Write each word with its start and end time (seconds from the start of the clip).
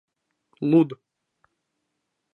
—Луд! 0.69 0.89